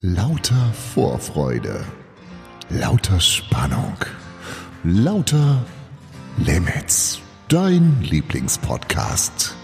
[0.00, 1.84] Lauter Vorfreude,
[2.68, 3.96] lauter Spannung,
[4.84, 5.64] lauter
[6.36, 7.18] Limits.
[7.48, 9.56] Dein Lieblingspodcast.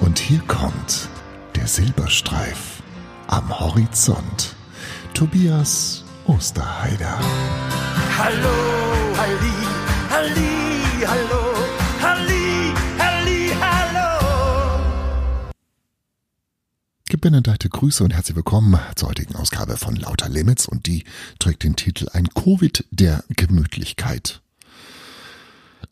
[0.00, 1.08] Und hier kommt
[1.56, 2.82] der Silberstreif
[3.28, 4.54] am Horizont.
[5.14, 7.18] Tobias Osterheider.
[8.18, 8.81] Hallo,
[17.22, 21.04] Gebenedeite Grüße und herzlich willkommen zur heutigen Ausgabe von Lauter Limits und die
[21.38, 24.42] trägt den Titel Ein Covid der Gemütlichkeit.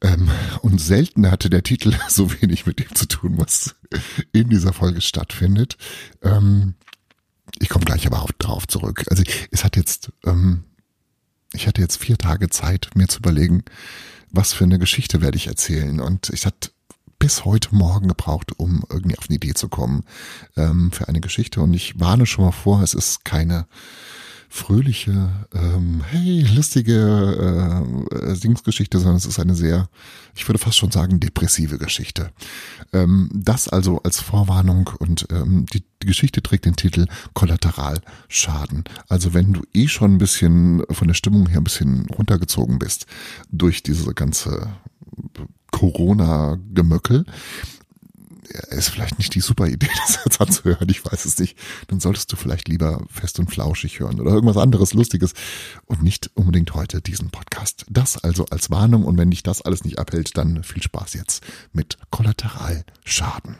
[0.01, 0.29] Ähm,
[0.63, 3.77] und selten hatte der Titel so wenig mit dem zu tun, was
[4.33, 5.77] in dieser Folge stattfindet.
[6.21, 6.75] Ähm,
[7.61, 9.05] ich komme gleich aber auch drauf zurück.
[9.09, 10.65] Also es hat jetzt, ähm,
[11.53, 13.63] ich hatte jetzt vier Tage Zeit, mir zu überlegen,
[14.33, 16.01] was für eine Geschichte werde ich erzählen.
[16.01, 16.73] Und ich hatte
[17.21, 20.03] bis heute Morgen gebraucht, um irgendwie auf eine Idee zu kommen
[20.57, 21.61] ähm, für eine Geschichte.
[21.61, 23.67] Und ich warne schon mal vor, es ist keine
[24.53, 29.89] fröhliche, ähm, hey, lustige äh, Singsgeschichte, sondern es ist eine sehr,
[30.35, 32.33] ich würde fast schon sagen, depressive Geschichte.
[32.93, 38.85] Ähm, das also als Vorwarnung und ähm, die, die Geschichte trägt den Titel Kollateralschaden.
[39.09, 43.07] Also wenn du eh schon ein bisschen von der Stimmung her ein bisschen runtergezogen bist
[43.53, 44.69] durch diese ganze
[45.81, 47.25] Corona-Gemöckel,
[48.71, 51.57] ist vielleicht nicht die super Idee, das jetzt anzuhören, ich weiß es nicht.
[51.89, 55.33] Dann solltest du vielleicht lieber fest und flauschig hören oder irgendwas anderes Lustiges
[55.87, 57.87] und nicht unbedingt heute diesen Podcast.
[57.89, 61.43] Das also als Warnung und wenn dich das alles nicht abhält, dann viel Spaß jetzt
[61.73, 63.57] mit Kollateralschaden.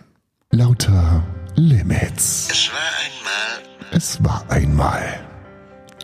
[0.51, 2.49] Lauter Limits.
[2.51, 5.30] Es war einmal Es war einmal.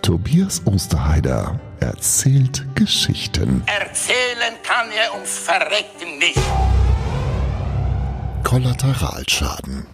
[0.06, 3.64] Tobias Osterheider erzählt Geschichten.
[3.66, 6.38] Erzählen kann er ums Verrecken nicht.
[8.44, 9.88] Kollateralschaden.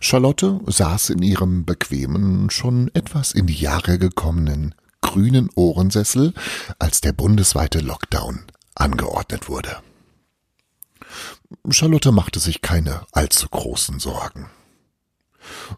[0.00, 6.34] Charlotte saß in ihrem bequemen, schon etwas in die Jahre gekommenen grünen Ohrensessel,
[6.80, 9.76] als der bundesweite Lockdown angeordnet wurde.
[11.70, 14.50] Charlotte machte sich keine allzu großen Sorgen.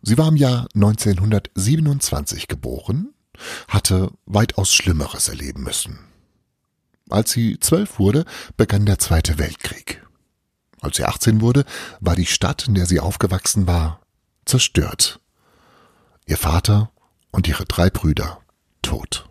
[0.02, 3.14] Sie war im Jahr 1927 geboren,
[3.68, 5.98] hatte weitaus Schlimmeres erleben müssen.
[7.08, 8.24] Als sie zwölf wurde,
[8.56, 10.04] begann der Zweite Weltkrieg.
[10.80, 11.64] Als sie 18 wurde,
[12.00, 14.00] war die Stadt, in der sie aufgewachsen war,
[14.44, 15.20] zerstört.
[16.26, 16.90] Ihr Vater
[17.30, 18.40] und ihre drei Brüder
[18.82, 19.28] tot.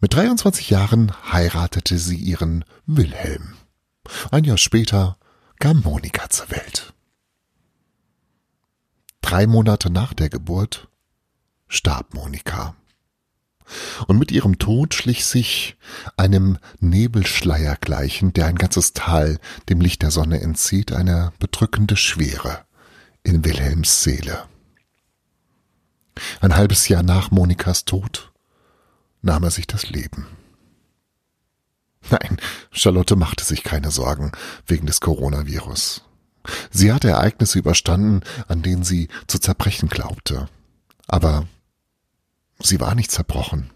[0.00, 3.54] Mit 23 Jahren heiratete sie ihren Wilhelm.
[4.30, 5.16] Ein Jahr später
[5.58, 6.92] kam Monika zur Welt.
[9.26, 10.86] Drei Monate nach der Geburt
[11.66, 12.76] starb Monika.
[14.06, 15.76] Und mit ihrem Tod schlich sich
[16.16, 22.60] einem Nebelschleier gleichend, der ein ganzes Tal dem Licht der Sonne entzieht, eine bedrückende Schwere
[23.24, 24.44] in Wilhelms Seele.
[26.40, 28.30] Ein halbes Jahr nach Monikas Tod
[29.22, 30.28] nahm er sich das Leben.
[32.10, 34.30] Nein, Charlotte machte sich keine Sorgen
[34.68, 36.04] wegen des Coronavirus.
[36.70, 40.48] Sie hatte Ereignisse überstanden, an denen sie zu zerbrechen glaubte.
[41.06, 41.46] Aber
[42.58, 43.70] sie war nicht zerbrochen.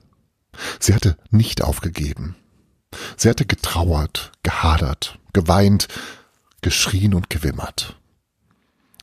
[0.78, 2.36] Sie hatte nicht aufgegeben.
[3.16, 5.88] Sie hatte getrauert, gehadert, geweint,
[6.60, 7.96] geschrien und gewimmert.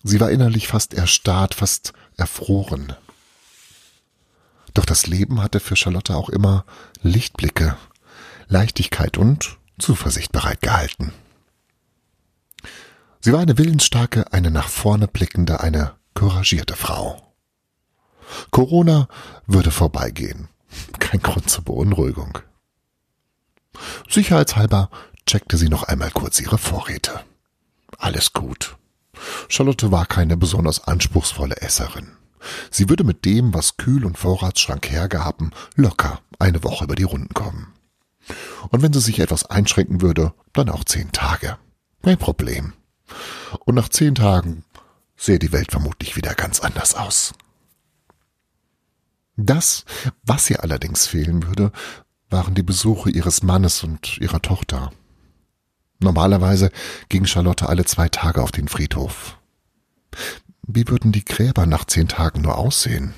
[0.03, 2.93] Sie war innerlich fast erstarrt, fast erfroren.
[4.73, 6.65] Doch das Leben hatte für Charlotte auch immer
[7.01, 7.77] Lichtblicke,
[8.47, 11.13] Leichtigkeit und Zuversicht bereitgehalten.
[13.19, 17.33] Sie war eine willensstarke, eine nach vorne blickende, eine couragierte Frau.
[18.51, 19.07] Corona
[19.45, 20.49] würde vorbeigehen.
[20.99, 22.39] Kein Grund zur Beunruhigung.
[24.09, 24.89] Sicherheitshalber
[25.25, 27.21] checkte sie noch einmal kurz ihre Vorräte.
[27.97, 28.77] Alles gut.
[29.49, 32.11] Charlotte war keine besonders anspruchsvolle Esserin.
[32.69, 37.33] Sie würde mit dem, was Kühl- und Vorratsschrank hergaben, locker eine Woche über die Runden
[37.33, 37.73] kommen.
[38.69, 41.57] Und wenn sie sich etwas einschränken würde, dann auch zehn Tage.
[42.03, 42.73] Kein Problem.
[43.65, 44.63] Und nach zehn Tagen
[45.15, 47.33] sähe die Welt vermutlich wieder ganz anders aus.
[49.35, 49.85] Das,
[50.23, 51.71] was ihr allerdings fehlen würde,
[52.29, 54.91] waren die Besuche ihres Mannes und ihrer Tochter.
[55.99, 56.71] Normalerweise
[57.09, 59.37] ging Charlotte alle zwei Tage auf den Friedhof.
[60.63, 63.13] Wie würden die Gräber nach zehn Tagen nur aussehen?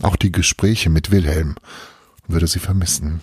[0.00, 1.56] Auch die Gespräche mit Wilhelm
[2.26, 3.20] würde sie vermissen.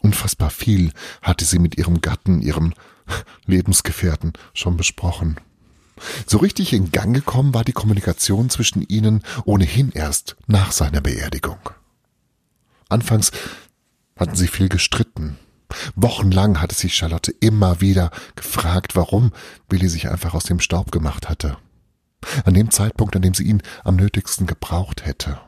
[0.00, 2.72] Unfassbar viel hatte sie mit ihrem Gatten, ihrem
[3.46, 5.36] Lebensgefährten schon besprochen.
[6.26, 11.58] So richtig in Gang gekommen war die Kommunikation zwischen ihnen ohnehin erst nach seiner Beerdigung.
[12.88, 13.30] Anfangs
[14.16, 15.38] hatten sie viel gestritten.
[15.94, 19.32] Wochenlang hatte sich Charlotte immer wieder gefragt, warum
[19.68, 21.56] Billy sich einfach aus dem Staub gemacht hatte.
[22.44, 25.40] An dem Zeitpunkt, an dem sie ihn am nötigsten gebraucht hätte.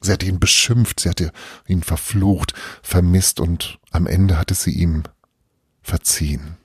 [0.00, 1.32] Sie hatte ihn beschimpft, sie hatte
[1.66, 5.04] ihn verflucht, vermisst und am Ende hatte sie ihm
[5.86, 6.56] verziehen.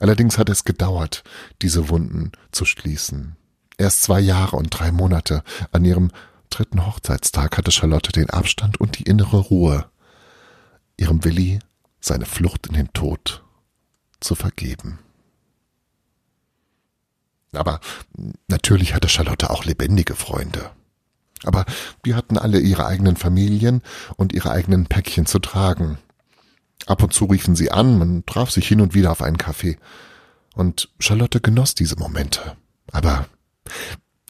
[0.00, 1.24] Allerdings hat es gedauert,
[1.60, 3.36] diese Wunden zu schließen.
[3.78, 6.10] Erst zwei Jahre und drei Monate an ihrem
[6.50, 9.86] dritten Hochzeitstag hatte Charlotte den Abstand und die innere Ruhe,
[10.96, 11.58] ihrem Willi
[12.00, 13.42] seine Flucht in den Tod
[14.20, 14.98] zu vergeben.
[17.52, 17.80] Aber
[18.48, 20.70] natürlich hatte Charlotte auch lebendige Freunde.
[21.44, 21.64] Aber
[22.04, 23.82] die hatten alle ihre eigenen Familien
[24.16, 25.98] und ihre eigenen Päckchen zu tragen.
[26.86, 29.78] Ab und zu riefen sie an, man traf sich hin und wieder auf einen Kaffee.
[30.54, 32.56] Und Charlotte genoss diese Momente.
[32.90, 33.26] Aber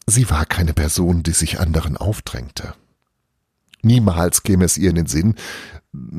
[0.05, 2.75] sie war keine Person, die sich anderen aufdrängte.
[3.81, 5.35] Niemals käme es ihr in den Sinn,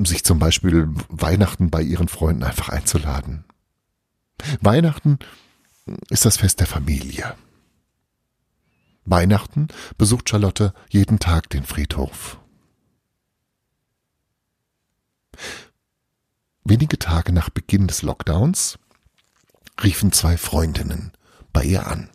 [0.04, 3.44] sich zum Beispiel Weihnachten bei ihren Freunden einfach einzuladen.
[4.60, 5.18] Weihnachten
[6.10, 7.34] ist das Fest der Familie.
[9.04, 12.38] Weihnachten besucht Charlotte jeden Tag den Friedhof.
[16.64, 18.78] Wenige Tage nach Beginn des Lockdowns
[19.82, 21.12] riefen zwei Freundinnen
[21.52, 22.08] bei ihr an.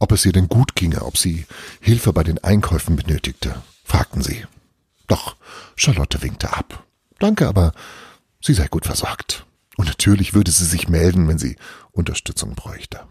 [0.00, 1.46] Ob es ihr denn gut ginge, ob sie
[1.80, 4.44] Hilfe bei den Einkäufen benötigte, fragten sie.
[5.06, 5.36] Doch
[5.76, 6.84] Charlotte winkte ab.
[7.20, 7.72] Danke, aber
[8.40, 9.46] sie sei gut versorgt.
[9.76, 11.56] Und natürlich würde sie sich melden, wenn sie
[11.92, 13.06] Unterstützung bräuchte.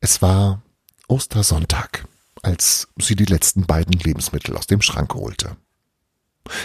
[0.00, 0.62] Es war
[1.06, 2.06] Ostersonntag,
[2.42, 5.56] als sie die letzten beiden Lebensmittel aus dem Schrank holte.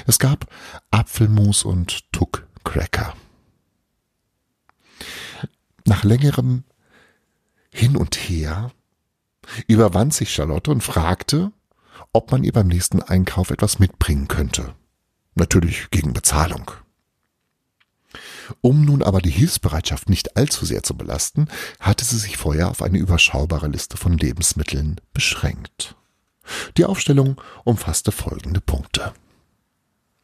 [0.06, 0.46] Es gab
[0.92, 3.16] Apfelmus und Tuck-Cracker.
[5.86, 6.64] Nach längerem
[7.72, 8.72] Hin und Her
[9.68, 11.52] überwand sich Charlotte und fragte,
[12.14, 14.76] ob man ihr beim nächsten Einkauf etwas mitbringen könnte.
[15.36, 16.72] Natürlich gegen Bezahlung.
[18.60, 21.48] Um nun aber die Hilfsbereitschaft nicht allzu sehr zu belasten,
[21.80, 25.96] hatte sie sich vorher auf eine überschaubare Liste von Lebensmitteln beschränkt.
[26.76, 29.14] Die Aufstellung umfasste folgende Punkte.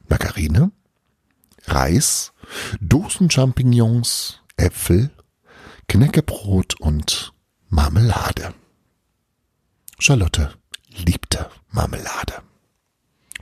[0.09, 0.71] Margarine,
[1.65, 2.33] Reis,
[2.80, 5.12] Dosenchampignons, Äpfel,
[5.88, 7.33] Knäckebrot und
[7.69, 8.54] Marmelade.
[10.00, 10.54] Charlotte
[10.89, 12.42] liebte Marmelade.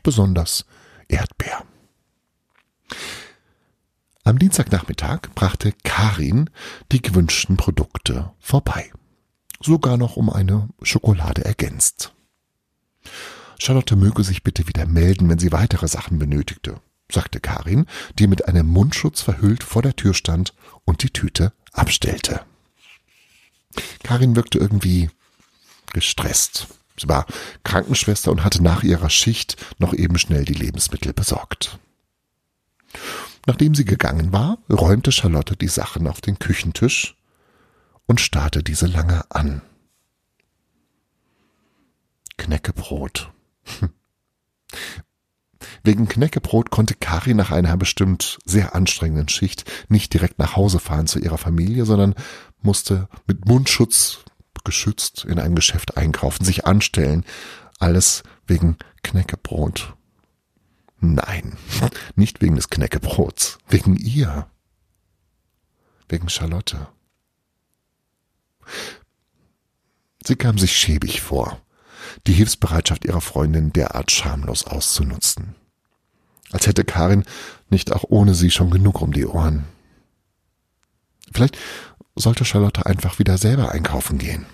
[0.04, 0.66] Besonders
[1.08, 1.66] Erdbeer.
[4.24, 6.50] Am Dienstagnachmittag brachte Karin
[6.92, 8.92] die gewünschten Produkte vorbei.
[9.62, 12.14] Sogar noch um eine Schokolade ergänzt.
[13.60, 16.80] Charlotte möge sich bitte wieder melden, wenn sie weitere Sachen benötigte,
[17.12, 17.86] sagte Karin,
[18.20, 20.54] die mit einem Mundschutz verhüllt vor der Tür stand
[20.86, 22.42] und die Tüte abstellte.
[24.04, 25.10] Karin wirkte irgendwie
[25.94, 26.68] gestresst.
[26.98, 27.26] Sie war
[27.64, 31.80] Krankenschwester und hatte nach ihrer Schicht noch eben schnell die Lebensmittel besorgt.
[33.46, 37.16] Nachdem sie gegangen war, räumte Charlotte die Sachen auf den Küchentisch
[38.06, 39.62] und starrte diese lange an.
[42.38, 43.32] Knäckebrot.
[45.84, 51.08] Wegen Knäckebrot konnte Kari nach einer bestimmt sehr anstrengenden Schicht nicht direkt nach Hause fahren
[51.08, 52.16] zu ihrer Familie, sondern
[52.62, 54.20] musste mit Mundschutz
[54.64, 57.24] geschützt in einem Geschäft einkaufen, sich anstellen.
[57.80, 59.94] Alles wegen Knäckebrot.
[61.00, 61.58] Nein,
[62.16, 64.50] nicht wegen des Knäckebrots, wegen ihr.
[66.10, 66.88] Wegen Charlotte.
[70.26, 71.62] Sie kam sich schäbig vor,
[72.28, 75.56] die Hilfsbereitschaft ihrer Freundin derart schamlos auszunutzen.
[76.52, 77.24] Als hätte Karin
[77.70, 79.66] nicht auch ohne sie schon genug um die Ohren.
[81.34, 81.58] Vielleicht
[82.16, 84.46] sollte Charlotte einfach wieder selber einkaufen gehen.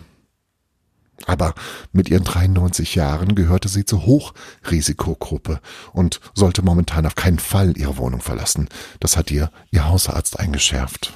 [1.27, 1.53] Aber
[1.91, 5.61] mit ihren 93 Jahren gehörte sie zur Hochrisikogruppe
[5.93, 8.67] und sollte momentan auf keinen Fall ihre Wohnung verlassen.
[8.99, 11.13] Das hat ihr ihr Hausarzt eingeschärft.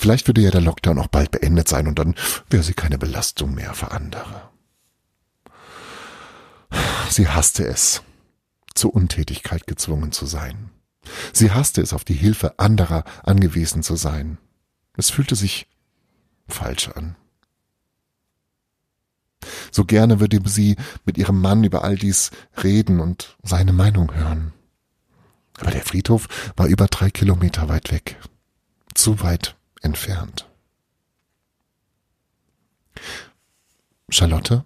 [0.00, 2.14] Vielleicht würde ja der Lockdown auch bald beendet sein und dann
[2.48, 4.48] wäre sie keine Belastung mehr für andere.
[7.10, 8.00] Sie hasste es,
[8.74, 10.70] zur Untätigkeit gezwungen zu sein.
[11.34, 14.38] Sie hasste es, auf die Hilfe anderer angewiesen zu sein.
[14.96, 15.68] Es fühlte sich
[16.48, 17.16] falsch an.
[19.70, 22.30] So gerne würde sie mit ihrem Mann über all dies
[22.62, 24.54] reden und seine Meinung hören.
[25.58, 26.26] Aber der Friedhof
[26.56, 28.16] war über drei Kilometer weit weg.
[28.94, 30.46] Zu weit entfernt.
[34.08, 34.64] Charlotte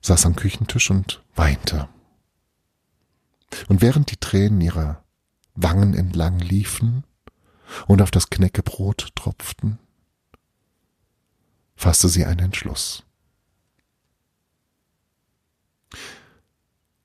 [0.00, 1.88] saß am Küchentisch und weinte.
[3.68, 5.04] Und während die Tränen ihrer
[5.54, 7.04] Wangen entlang liefen
[7.86, 9.78] und auf das Knäckebrot tropften,
[11.76, 13.04] fasste sie einen Entschluss.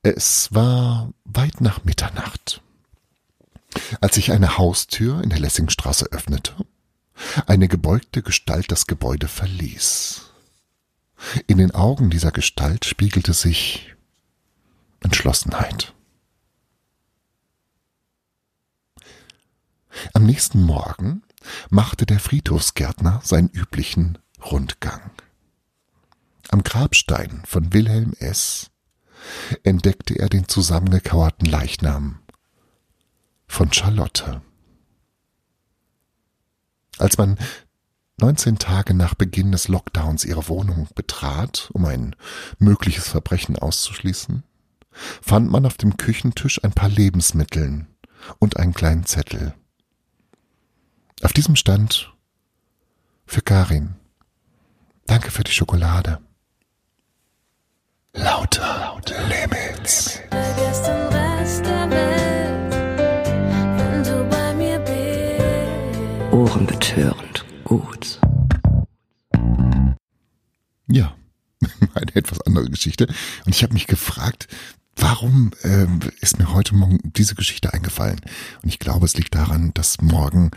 [0.01, 2.61] Es war weit nach Mitternacht.
[4.01, 6.53] Als sich eine Haustür in der Lessingstraße öffnete,
[7.45, 10.31] eine gebeugte Gestalt das Gebäude verließ.
[11.47, 13.95] In den Augen dieser Gestalt spiegelte sich
[14.99, 15.93] Entschlossenheit.
[20.13, 21.23] Am nächsten Morgen
[21.69, 25.09] machte der Friedhofsgärtner seinen üblichen Rundgang.
[26.49, 28.69] Am Grabstein von Wilhelm S.
[29.63, 32.19] entdeckte er den zusammengekauerten Leichnam
[33.47, 34.41] von Charlotte.
[36.97, 37.37] Als man
[38.19, 42.15] 19 Tage nach Beginn des Lockdowns ihre Wohnung betrat, um ein
[42.57, 44.43] mögliches Verbrechen auszuschließen,
[45.21, 47.87] fand man auf dem Küchentisch ein paar Lebensmitteln
[48.39, 49.53] und einen kleinen Zettel.
[51.21, 52.13] Auf diesem stand
[53.25, 53.95] für Karin.
[55.05, 56.19] Danke für die Schokolade.
[58.13, 60.19] Lauter, lauter Limits.
[60.31, 60.81] Vergiss
[66.65, 66.97] bist.
[66.97, 68.19] Ohrenbetörend gut.
[70.87, 71.15] Ja,
[71.93, 73.07] eine etwas andere Geschichte.
[73.45, 74.47] Und ich habe mich gefragt,
[74.95, 75.85] warum äh,
[76.21, 78.21] ist mir heute Morgen diese Geschichte eingefallen?
[78.63, 80.51] Und ich glaube, es liegt daran, dass morgen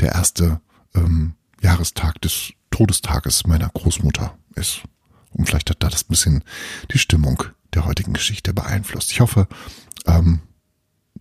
[0.00, 0.60] der erste
[0.94, 4.82] ähm, Jahrestag des Todestages meiner Großmutter ist.
[5.30, 6.44] Und vielleicht hat da das ein bisschen
[6.92, 7.44] die Stimmung
[7.74, 9.12] der heutigen Geschichte beeinflusst.
[9.12, 9.48] Ich hoffe,
[10.06, 10.40] ähm,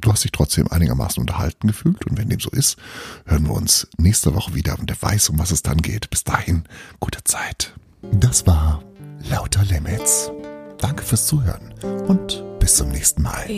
[0.02, 2.06] du hast dich trotzdem einigermaßen unterhalten gefühlt.
[2.08, 2.78] Und wenn dem so ist,
[3.26, 6.10] hören wir uns nächste Woche wieder und der weiß, um was es dann geht.
[6.10, 6.64] Bis dahin,
[7.00, 7.74] gute Zeit.
[8.12, 8.84] Das war
[9.30, 10.32] Lauter Limits.
[10.80, 11.74] Danke fürs Zuhören
[12.08, 13.50] und bis zum nächsten Mal.